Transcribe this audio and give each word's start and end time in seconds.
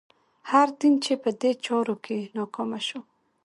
هر 0.51 0.67
دین 0.79 0.95
چې 1.03 1.13
په 1.23 1.29
دې 1.41 1.51
چارو 1.65 1.95
کې 2.05 2.17
ناکامه 2.37 2.79
شو. 2.87 2.99